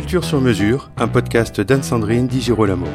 Culture 0.00 0.24
sur 0.24 0.40
mesure, 0.40 0.90
un 0.96 1.08
podcast 1.08 1.60
d'Anne-Sandrine 1.60 2.26
Di 2.26 2.40
Girolamo. 2.40 2.86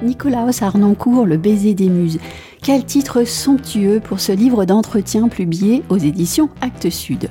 Nicolaos 0.00 0.62
Arnoncourt, 0.62 1.26
Le 1.26 1.36
baiser 1.36 1.74
des 1.74 1.88
muses. 1.88 2.20
Quel 2.62 2.84
titre 2.84 3.24
somptueux 3.24 3.98
pour 3.98 4.20
ce 4.20 4.30
livre 4.30 4.66
d'entretien 4.66 5.26
publié 5.26 5.82
aux 5.88 5.96
éditions 5.96 6.48
Actes 6.60 6.90
Sud. 6.90 7.28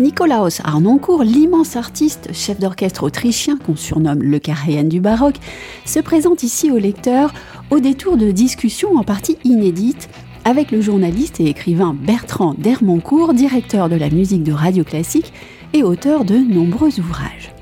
Nicolaos 0.00 0.60
Arnoncourt, 0.62 1.22
l'immense 1.22 1.74
artiste, 1.74 2.28
chef 2.34 2.60
d'orchestre 2.60 3.04
autrichien 3.04 3.56
qu'on 3.56 3.74
surnomme 3.74 4.22
le 4.22 4.38
Karajan 4.38 4.84
du 4.84 5.00
baroque, 5.00 5.38
se 5.86 6.00
présente 6.00 6.42
ici 6.42 6.70
au 6.70 6.76
lecteur 6.76 7.32
au 7.70 7.80
détour 7.80 8.18
de 8.18 8.32
discussions 8.32 8.96
en 8.96 9.02
partie 9.02 9.38
inédites 9.44 10.10
avec 10.44 10.70
le 10.70 10.80
journaliste 10.80 11.40
et 11.40 11.46
écrivain 11.46 11.96
Bertrand 11.98 12.54
Dermoncourt, 12.58 13.34
directeur 13.34 13.88
de 13.88 13.96
la 13.96 14.10
musique 14.10 14.42
de 14.42 14.52
Radio 14.52 14.84
Classique 14.84 15.32
et 15.72 15.82
auteur 15.82 16.24
de 16.24 16.36
nombreux 16.36 16.98
ouvrages. 16.98 17.54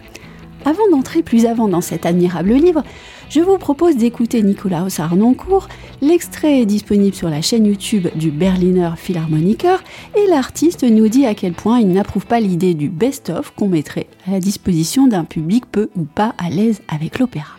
Avant 0.64 0.88
d'entrer 0.90 1.22
plus 1.22 1.46
avant 1.46 1.68
dans 1.68 1.80
cet 1.80 2.06
admirable 2.06 2.52
livre, 2.52 2.82
je 3.28 3.40
vous 3.40 3.58
propose 3.58 3.96
d'écouter 3.96 4.42
Nikolaus 4.42 5.00
Arnoncourt. 5.00 5.68
L'extrait 6.00 6.60
est 6.60 6.66
disponible 6.66 7.14
sur 7.14 7.28
la 7.28 7.42
chaîne 7.42 7.66
YouTube 7.66 8.08
du 8.14 8.30
Berliner 8.30 8.90
Philharmoniker 8.96 9.82
et 10.16 10.28
l'artiste 10.28 10.84
nous 10.84 11.08
dit 11.08 11.26
à 11.26 11.34
quel 11.34 11.52
point 11.52 11.80
il 11.80 11.88
n'approuve 11.88 12.26
pas 12.26 12.40
l'idée 12.40 12.74
du 12.74 12.88
best-of 12.88 13.52
qu'on 13.56 13.68
mettrait 13.68 14.06
à 14.26 14.32
la 14.32 14.40
disposition 14.40 15.06
d'un 15.06 15.24
public 15.24 15.66
peu 15.70 15.88
ou 15.96 16.04
pas 16.04 16.34
à 16.38 16.50
l'aise 16.50 16.80
avec 16.88 17.18
l'opéra. 17.18 17.56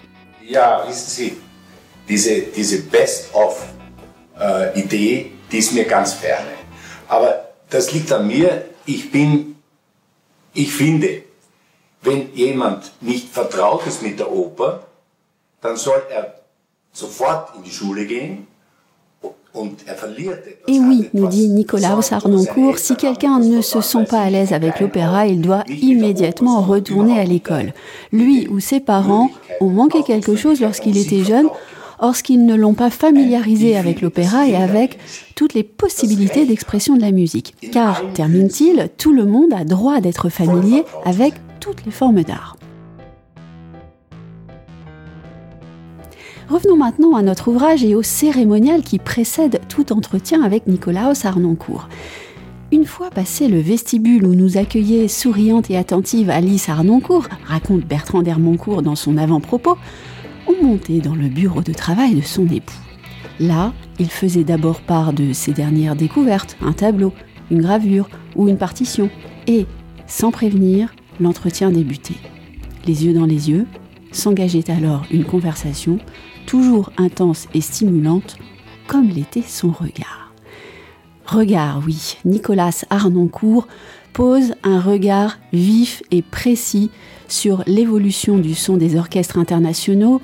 Ja, 0.49 0.85
wissen 0.87 1.09
Sie, 1.09 1.33
diese, 2.07 2.83
diese 4.37 4.77
Best-of-Idee, 4.77 5.31
die 5.51 5.57
ist 5.57 5.73
mir 5.73 5.85
ganz 5.85 6.13
ferne. 6.13 6.51
Aber 7.07 7.49
das 7.69 7.91
liegt 7.93 8.11
an 8.11 8.27
mir. 8.27 8.65
Ich 8.85 9.11
bin, 9.11 9.55
ich 10.53 10.71
finde, 10.71 11.23
wenn 12.01 12.33
jemand 12.33 12.91
nicht 13.01 13.29
vertraut 13.29 13.85
ist 13.87 14.01
mit 14.01 14.19
der 14.19 14.31
Oper, 14.31 14.83
dann 15.61 15.75
soll 15.75 16.01
er 16.09 16.35
sofort 16.93 17.55
in 17.55 17.63
die 17.63 17.71
Schule 17.71 18.05
gehen. 18.05 18.47
Et 20.67 20.79
oui, 20.79 21.09
nous 21.13 21.27
dit 21.27 21.47
Nicolas 21.47 21.99
Sarnoncourt, 22.01 22.77
si 22.77 22.95
quelqu'un 22.95 23.39
ne 23.39 23.61
se 23.61 23.81
sent 23.81 24.05
pas 24.07 24.21
à 24.21 24.29
l'aise 24.29 24.53
avec 24.53 24.79
l'opéra, 24.79 25.25
il 25.25 25.41
doit 25.41 25.63
immédiatement 25.67 26.61
retourner 26.61 27.19
à 27.19 27.23
l'école. 27.23 27.73
Lui 28.11 28.47
ou 28.49 28.59
ses 28.59 28.79
parents 28.79 29.29
ont 29.59 29.69
manqué 29.69 30.03
quelque 30.03 30.35
chose 30.35 30.61
lorsqu'il 30.61 30.97
était 30.97 31.23
jeune, 31.23 31.49
lorsqu'ils 32.01 32.45
ne 32.45 32.55
l'ont 32.55 32.73
pas 32.73 32.89
familiarisé 32.89 33.77
avec 33.77 34.01
l'opéra 34.01 34.47
et 34.47 34.55
avec 34.55 34.97
toutes 35.35 35.53
les 35.53 35.63
possibilités 35.63 36.45
d'expression 36.45 36.95
de 36.95 37.01
la 37.01 37.11
musique. 37.11 37.55
Car, 37.71 38.01
termine-t-il, 38.13 38.89
tout 38.97 39.13
le 39.13 39.25
monde 39.25 39.53
a 39.53 39.63
droit 39.63 39.99
d'être 40.01 40.29
familier 40.29 40.83
avec 41.05 41.33
toutes 41.59 41.85
les 41.85 41.91
formes 41.91 42.23
d'art. 42.23 42.57
Revenons 46.49 46.77
maintenant 46.77 47.15
à 47.15 47.21
notre 47.21 47.49
ouvrage 47.49 47.83
et 47.83 47.93
au 47.93 48.03
cérémonial 48.03 48.81
qui 48.81 48.99
précède 48.99 49.59
tout 49.67 49.91
entretien 49.91 50.43
avec 50.43 50.65
Nicolaos 50.65 51.25
Arnoncourt. 51.25 51.89
Une 52.71 52.85
fois 52.85 53.09
passé 53.09 53.47
le 53.47 53.59
vestibule 53.59 54.25
où 54.25 54.33
nous 54.33 54.57
accueillait 54.57 55.07
souriante 55.07 55.69
et 55.69 55.77
attentive 55.77 56.29
Alice 56.29 56.67
Arnoncourt, 56.67 57.27
raconte 57.45 57.85
Bertrand 57.85 58.23
d'Hermoncourt 58.23 58.81
dans 58.81 58.95
son 58.95 59.17
avant-propos, 59.17 59.77
dans 60.75 61.15
le 61.15 61.29
bureau 61.29 61.61
de 61.61 61.71
travail 61.71 62.15
de 62.15 62.21
son 62.21 62.45
époux. 62.47 62.75
Là, 63.39 63.73
il 63.99 64.09
faisait 64.09 64.43
d'abord 64.43 64.81
part 64.81 65.13
de 65.13 65.31
ses 65.31 65.53
dernières 65.53 65.95
découvertes, 65.95 66.57
un 66.61 66.73
tableau, 66.73 67.13
une 67.49 67.61
gravure 67.61 68.09
ou 68.35 68.49
une 68.49 68.57
partition, 68.57 69.09
et, 69.47 69.65
sans 70.07 70.31
prévenir, 70.31 70.93
l'entretien 71.21 71.71
débutait. 71.71 72.19
Les 72.85 73.05
yeux 73.05 73.13
dans 73.13 73.25
les 73.25 73.49
yeux, 73.49 73.65
s'engageait 74.11 74.69
alors 74.69 75.05
une 75.09 75.23
conversation 75.23 75.99
toujours 76.45 76.91
intense 76.97 77.47
et 77.53 77.61
stimulante, 77.61 78.37
comme 78.87 79.07
l'était 79.07 79.43
son 79.43 79.71
regard. 79.71 80.33
Regard, 81.25 81.81
oui, 81.85 82.17
Nicolas 82.25 82.83
Arnoncourt 82.89 83.67
pose 84.11 84.53
un 84.63 84.81
regard 84.81 85.37
vif 85.53 86.03
et 86.11 86.21
précis 86.21 86.89
sur 87.27 87.63
l'évolution 87.67 88.37
du 88.37 88.55
son 88.55 88.77
des 88.77 88.95
orchestres 88.95 89.37
internationaux, 89.37 90.21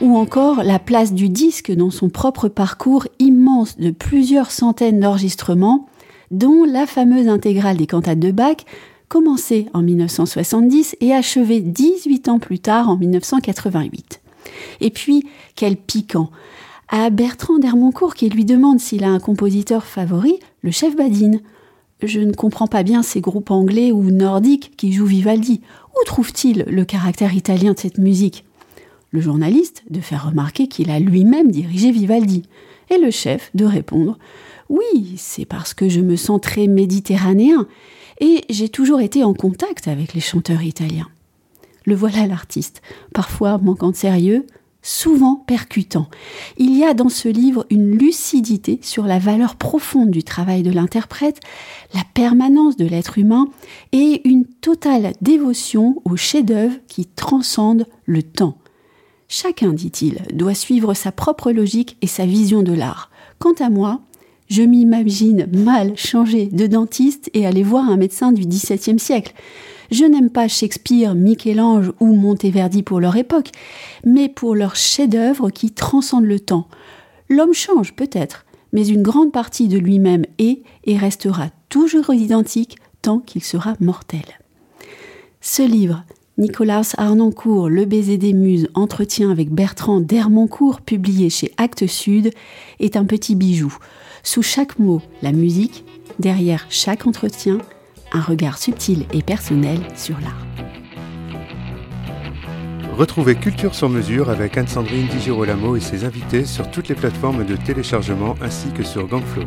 ou 0.00 0.16
encore 0.16 0.62
la 0.62 0.78
place 0.78 1.12
du 1.12 1.28
disque 1.28 1.72
dans 1.72 1.90
son 1.90 2.08
propre 2.08 2.48
parcours 2.48 3.06
immense 3.18 3.78
de 3.78 3.90
plusieurs 3.90 4.50
centaines 4.50 5.00
d'enregistrements, 5.00 5.88
dont 6.30 6.64
la 6.64 6.86
fameuse 6.86 7.28
intégrale 7.28 7.76
des 7.76 7.86
cantates 7.86 8.18
de 8.18 8.30
Bach, 8.30 8.56
commencée 9.08 9.66
en 9.74 9.82
1970 9.82 10.96
et 11.00 11.12
achevée 11.12 11.60
18 11.60 12.28
ans 12.28 12.38
plus 12.38 12.58
tard 12.58 12.88
en 12.88 12.96
1988. 12.96 14.20
Et 14.80 14.90
puis, 14.90 15.24
quel 15.54 15.76
piquant 15.76 16.30
À 16.88 17.10
Bertrand 17.10 17.58
d'Hermoncourt 17.58 18.14
qui 18.14 18.28
lui 18.28 18.44
demande 18.44 18.80
s'il 18.80 19.04
a 19.04 19.10
un 19.10 19.20
compositeur 19.20 19.84
favori, 19.84 20.38
le 20.62 20.70
chef 20.70 20.96
Badine. 20.96 21.40
Je 22.02 22.20
ne 22.20 22.32
comprends 22.32 22.66
pas 22.66 22.82
bien 22.82 23.02
ces 23.02 23.20
groupes 23.20 23.50
anglais 23.50 23.92
ou 23.92 24.10
nordiques 24.10 24.72
qui 24.76 24.92
jouent 24.92 25.06
Vivaldi. 25.06 25.60
Où 25.94 26.04
trouve-t-il 26.04 26.64
le 26.66 26.84
caractère 26.84 27.34
italien 27.34 27.72
de 27.72 27.78
cette 27.78 27.98
musique? 27.98 28.44
Le 29.14 29.20
journaliste 29.20 29.84
de 29.90 30.00
faire 30.00 30.26
remarquer 30.26 30.66
qu'il 30.66 30.90
a 30.90 30.98
lui-même 30.98 31.52
dirigé 31.52 31.92
Vivaldi. 31.92 32.42
Et 32.90 32.98
le 32.98 33.12
chef 33.12 33.52
de 33.54 33.64
répondre 33.64 34.18
Oui, 34.68 35.14
c'est 35.18 35.44
parce 35.44 35.72
que 35.72 35.88
je 35.88 36.00
me 36.00 36.16
sens 36.16 36.40
très 36.40 36.66
méditerranéen 36.66 37.68
et 38.20 38.40
j'ai 38.50 38.68
toujours 38.68 39.00
été 39.00 39.22
en 39.22 39.32
contact 39.32 39.86
avec 39.86 40.14
les 40.14 40.20
chanteurs 40.20 40.64
italiens. 40.64 41.06
Le 41.84 41.94
voilà 41.94 42.26
l'artiste, 42.26 42.82
parfois 43.12 43.56
manquant 43.58 43.92
de 43.92 43.94
sérieux, 43.94 44.46
souvent 44.82 45.36
percutant. 45.36 46.08
Il 46.58 46.76
y 46.76 46.82
a 46.82 46.92
dans 46.92 47.08
ce 47.08 47.28
livre 47.28 47.66
une 47.70 47.96
lucidité 47.96 48.80
sur 48.82 49.04
la 49.04 49.20
valeur 49.20 49.54
profonde 49.54 50.10
du 50.10 50.24
travail 50.24 50.64
de 50.64 50.72
l'interprète, 50.72 51.38
la 51.94 52.02
permanence 52.14 52.76
de 52.76 52.84
l'être 52.84 53.16
humain 53.16 53.46
et 53.92 54.28
une 54.28 54.44
totale 54.44 55.12
dévotion 55.20 56.02
au 56.04 56.16
chef-d'œuvre 56.16 56.74
qui 56.88 57.06
transcende 57.06 57.86
le 58.06 58.24
temps. 58.24 58.58
Chacun, 59.36 59.72
dit-il, 59.72 60.22
doit 60.32 60.54
suivre 60.54 60.94
sa 60.94 61.10
propre 61.10 61.50
logique 61.50 61.96
et 62.02 62.06
sa 62.06 62.24
vision 62.24 62.62
de 62.62 62.72
l'art. 62.72 63.10
Quant 63.40 63.54
à 63.58 63.68
moi, 63.68 64.00
je 64.48 64.62
m'imagine 64.62 65.48
mal 65.52 65.96
changer 65.96 66.46
de 66.46 66.68
dentiste 66.68 67.30
et 67.34 67.44
aller 67.44 67.64
voir 67.64 67.90
un 67.90 67.96
médecin 67.96 68.30
du 68.30 68.46
XVIIe 68.46 69.00
siècle. 69.00 69.34
Je 69.90 70.04
n'aime 70.04 70.30
pas 70.30 70.46
Shakespeare, 70.46 71.16
Michel-Ange 71.16 71.90
ou 71.98 72.14
Monteverdi 72.14 72.84
pour 72.84 73.00
leur 73.00 73.16
époque, 73.16 73.50
mais 74.04 74.28
pour 74.28 74.54
leurs 74.54 74.76
chefs-d'œuvre 74.76 75.50
qui 75.50 75.72
transcendent 75.72 76.26
le 76.26 76.38
temps. 76.38 76.68
L'homme 77.28 77.54
change 77.54 77.92
peut-être, 77.94 78.46
mais 78.72 78.86
une 78.86 79.02
grande 79.02 79.32
partie 79.32 79.66
de 79.66 79.78
lui-même 79.78 80.26
est 80.38 80.62
et 80.84 80.96
restera 80.96 81.48
toujours 81.70 82.14
identique 82.14 82.78
tant 83.02 83.18
qu'il 83.18 83.42
sera 83.42 83.74
mortel. 83.80 84.38
Ce 85.40 85.62
livre, 85.62 86.04
Nicolas 86.36 86.94
Arnoncourt, 86.98 87.68
Le 87.68 87.84
baiser 87.84 88.18
des 88.18 88.32
muses, 88.32 88.68
entretien 88.74 89.30
avec 89.30 89.50
Bertrand 89.50 90.00
d'Hermoncourt, 90.00 90.80
publié 90.80 91.30
chez 91.30 91.52
Actes 91.58 91.86
Sud, 91.86 92.32
est 92.80 92.96
un 92.96 93.04
petit 93.04 93.36
bijou. 93.36 93.76
Sous 94.24 94.42
chaque 94.42 94.80
mot, 94.80 95.00
la 95.22 95.30
musique, 95.30 95.84
derrière 96.18 96.66
chaque 96.70 97.06
entretien, 97.06 97.58
un 98.12 98.20
regard 98.20 98.58
subtil 98.58 99.06
et 99.12 99.22
personnel 99.22 99.78
sur 99.94 100.16
l'art. 100.20 100.44
Retrouvez 102.96 103.36
Culture 103.36 103.74
sur 103.74 103.88
mesure 103.88 104.28
avec 104.28 104.56
Anne-Sandrine 104.56 105.06
Di 105.06 105.20
Girolamo 105.20 105.76
et 105.76 105.80
ses 105.80 106.04
invités 106.04 106.44
sur 106.44 106.68
toutes 106.68 106.88
les 106.88 106.94
plateformes 106.96 107.44
de 107.44 107.54
téléchargement 107.54 108.34
ainsi 108.42 108.70
que 108.70 108.82
sur 108.82 109.06
Gangflow. 109.06 109.44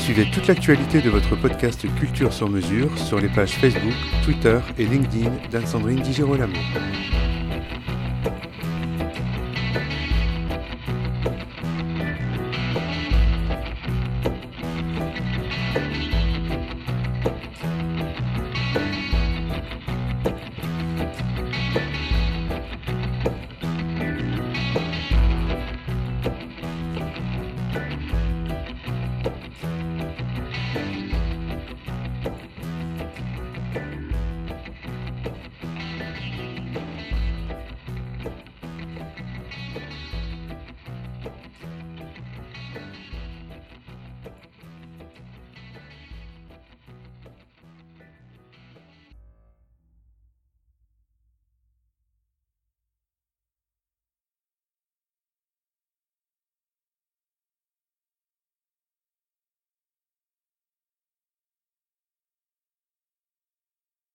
Suivez 0.00 0.30
toute 0.30 0.46
l'actualité 0.46 1.02
de 1.02 1.10
votre 1.10 1.36
podcast 1.36 1.86
Culture 1.98 2.32
sur 2.32 2.48
mesure 2.48 2.96
sur 2.98 3.20
les 3.20 3.28
pages 3.28 3.52
Facebook, 3.52 3.92
Twitter 4.24 4.58
et 4.78 4.86
LinkedIn 4.86 5.30
d'Anne-Sandrine. 5.52 6.02